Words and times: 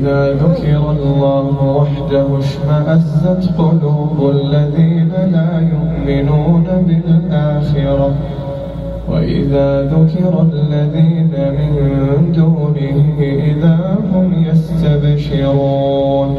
وإذا 0.00 0.32
ذكر 0.32 0.90
الله 0.90 1.46
وحده 1.76 2.26
اشمأزت 2.38 3.42
قلوب 3.58 4.30
الذين 4.30 5.12
لا 5.32 5.50
يؤمنون 5.72 6.66
بالآخرة. 6.86 8.10
وإذا 9.10 9.82
ذكر 9.82 10.32
الذين 10.52 11.32
من 11.58 11.72
دونه 12.32 12.98
إذا 13.20 13.78
هم 14.14 14.28
يستبشرون. 14.48 16.30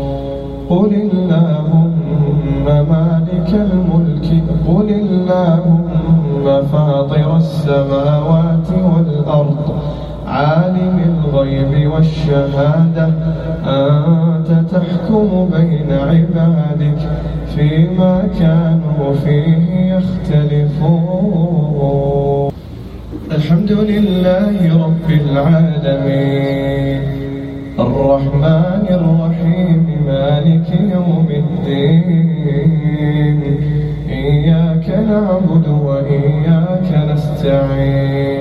قل 0.69 0.91
اللهم 0.93 2.65
مالك 2.65 3.49
الملك 3.53 4.27
قل 4.67 4.89
اللهم 4.89 6.45
فاطر 6.71 7.37
السماوات 7.37 8.67
والأرض. 8.93 9.65
عالم 10.31 10.97
الغيب 11.09 11.73
والشهادة 11.91 13.07
أنت 13.65 14.49
تحكم 14.71 15.29
بين 15.53 15.89
عبادك 15.91 17.01
فيما 17.55 18.15
كانوا 18.39 19.13
فيه 19.23 19.63
يختلفون. 19.95 21.21
الحمد 23.31 23.71
لله 23.71 24.55
رب 24.85 25.09
العالمين. 25.23 27.01
الرحمن 27.79 28.85
الرحيم 28.99 29.83
مالك 30.07 30.67
يوم 30.95 31.27
الدين. 31.43 33.41
إياك 34.09 34.87
نعبد 35.09 35.65
وإياك 35.67 36.89
نستعين. 37.11 38.40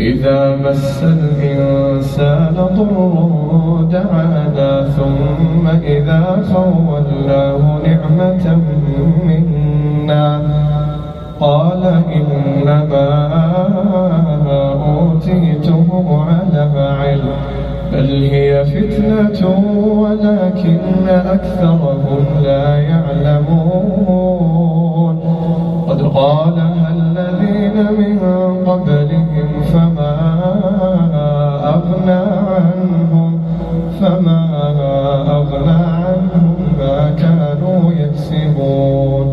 فإذا 0.00 0.56
مس 0.56 1.02
الإنسان 1.02 2.54
ضر 2.54 3.14
دعانا 3.92 4.88
ثم 4.96 5.68
إذا 5.68 6.44
خولناه 6.52 7.78
نعمة 7.86 8.58
منا 9.24 10.42
قال 11.40 11.82
إنما 12.16 13.06
أوتيته 14.72 15.86
على 16.28 16.62
علم 17.00 17.36
بل 17.92 18.08
هي 18.24 18.64
فتنة 18.64 19.40
ولكن 20.00 21.08
أكثرهم 21.08 22.24
لا 22.42 22.78
يعلمون. 22.78 24.20
قد 25.88 26.02
قالها 26.02 26.94
الذين 26.96 27.76
من 27.98 28.19
أغنى 32.00 32.20
عنهم 32.56 33.32
فما 34.00 34.42
أغنى 35.28 35.70
عنهم 35.70 36.56
ما 36.78 36.98
كانوا 37.10 37.92
يكسبون. 37.92 39.26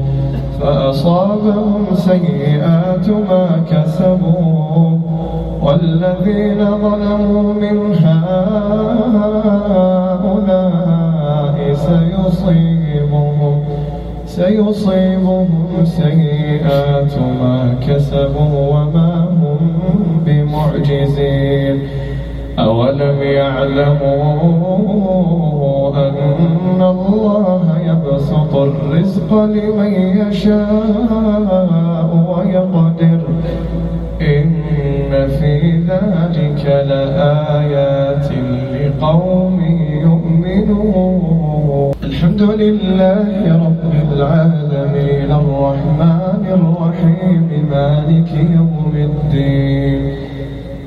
فأصابهم 0.61 1.85
سيئات 1.93 3.09
ما 3.09 3.45
كسبوا. 3.71 4.97
والذين 5.61 6.59
ظلموا 6.65 7.53
من 7.53 7.77
هؤلاء 8.05 8.37
سيصيبهم 11.73 13.57
سيصيبهم 14.25 15.49
سيئات 15.83 17.13
ما 17.41 17.57
كسبوا 17.87 18.55
وما 18.71 19.11
هم 19.41 19.61
بمعجزين. 20.25 21.56
أولم 22.77 23.21
يعلموا 23.21 24.37
أن 26.09 26.81
الله 26.81 27.61
يبسط 27.85 28.55
الرزق 28.55 29.33
لمن 29.33 29.93
يشاء 30.27 32.09
ويقدر. 32.29 33.21
إن 34.21 35.27
في 35.27 35.53
ذلك 35.89 36.65
لآيات 36.65 38.27
لقوم 38.73 39.59
يؤمنون. 40.01 41.91
الحمد 42.03 42.41
لله 42.41 43.27
رب 43.65 43.93
العالمين. 44.13 45.31
الرحمن 45.31 46.43
الرحيم. 46.57 47.49
مالك 47.71 48.31
يوم 48.55 48.93
الدين. 48.95 50.36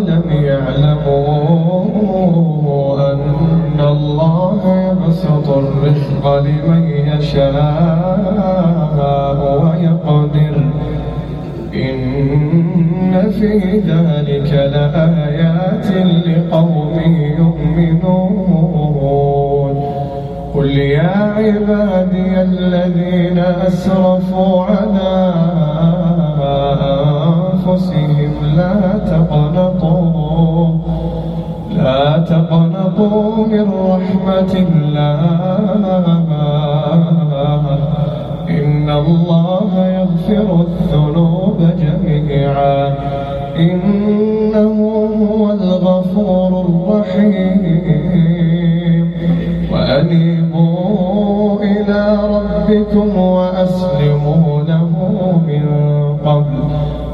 أولم 0.00 0.24
يعلموا 0.44 1.84
أن 3.12 3.80
الله 3.80 4.60
يبسط 4.90 5.48
الرزق 5.48 6.38
لمن 6.38 6.82
يشاء 6.90 7.50
ويقدر؟ 9.62 10.56
إن 11.74 13.30
في 13.30 13.52
ذلك 13.78 14.52
لآيات 14.52 15.86
لقوم 16.26 16.96
يؤمنون. 17.38 18.70
قل 20.54 20.70
يا 20.70 21.34
عبادي 21.36 22.42
الذين 22.42 23.38
أسرفوا 23.38 24.64
على 24.64 25.34
أنفسهم 27.70 28.32
لا 28.56 28.98
تقنطوا 29.06 29.69
لا 32.40 32.46
تقنطوا 32.46 33.46
من 33.46 33.66
رحمة 33.70 34.52
الله. 34.52 35.20
إن 38.50 38.90
الله 38.90 39.70
يغفر 39.86 40.66
الذنوب 40.66 41.58
جميعا. 41.78 42.94
إنه 43.56 44.76
هو 45.30 45.52
الغفور 45.52 46.66
الرحيم. 46.66 47.62
وأنيبوا 49.72 51.62
إلى 51.62 52.18
ربكم 52.24 53.16
وأسلموا 53.16 54.62
له 54.62 54.90
من 55.46 55.64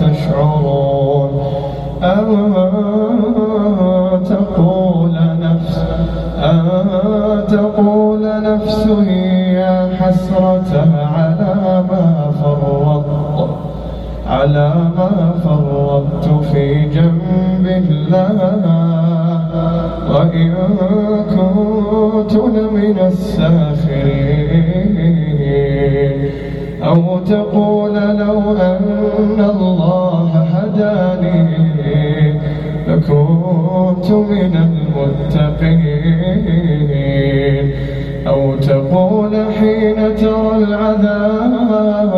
تشعرون. 0.00 1.30
أن 2.02 2.32
تقول 4.30 5.14
نفس 5.46 5.76
أن 6.50 6.64
تقول 7.48 8.22
نفس 8.42 8.86
يا 9.58 9.76
حسرة 10.00 10.72
على 11.16 11.54
ما 11.90 12.04
فرطت 12.42 13.50
على 14.26 14.68
ما 14.96 15.12
فرطت 15.44 16.26
في 16.52 16.64
جنب 16.94 17.66
الله. 17.66 18.38
وإن 20.12 20.52
كنت 21.34 22.32
لمن 22.34 22.98
الساخرين 22.98 24.52
أو 26.82 27.18
تقول 27.18 27.81
من 34.42 34.56
المتقين. 34.56 36.02
أو 38.26 38.56
تقول 38.56 39.32
حين 39.60 40.16
ترى 40.16 40.56
العذاب 40.56 42.14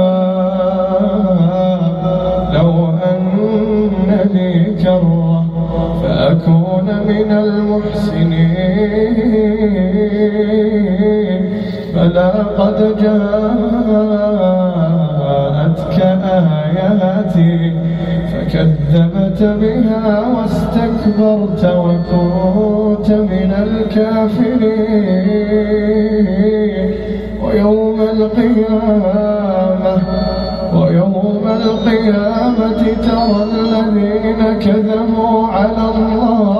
لو 2.54 2.70
أن 3.10 4.08
لي 4.34 4.52
كرة 4.82 5.44
فأكون 6.02 6.86
من 7.08 7.30
المحسنين. 7.32 8.64
فلا 11.94 12.30
قد 12.58 12.78
جاءتك 13.02 13.58
آياتي 16.24 17.54
فكذبت 18.30 19.40
بها 19.42 20.08
واستكبرت 20.34 20.93
وكنت 21.64 23.10
من 23.10 23.50
الكافرين. 23.66 24.74
ويوم 27.44 27.98
القيامة 28.00 29.94
ويوم 30.74 31.44
القيامة 31.46 32.82
ترى 33.06 33.40
الذين 33.52 34.40
كذبوا 34.58 35.46
على 35.46 35.84
الله. 35.94 36.54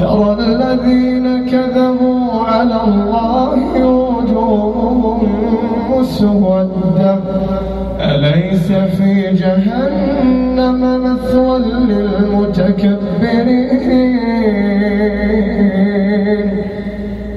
ترى 0.00 0.30
الذين 0.32 1.26
كذبوا 1.50 2.24
على 2.48 2.78
الله 2.86 3.58
وجوههم 3.86 5.20
مسودة. 5.90 7.12
أليس 8.32 8.72
في 8.72 9.12
جهنم 9.32 10.80
مثوى 11.04 11.58
للمتكبرين. 11.88 13.02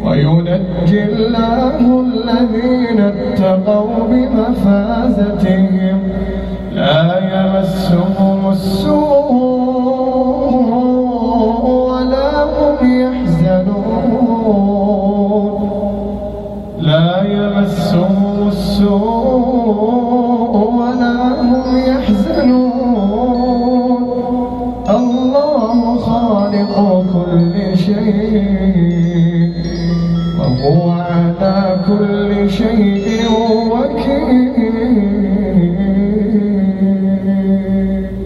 وينجي 0.04 1.04
الله 1.04 1.78
الذين 2.08 3.00
اتقوا 3.00 4.08
بمفازتهم. 4.10 6.00
لا 6.76 7.04
يمسهم 7.34 8.40
السوء 8.52 9.05
شيء 32.49 32.94